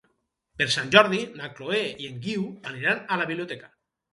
[0.61, 3.75] Per Sant Jordi na Chloé i en Guiu aniran a la biblioteca.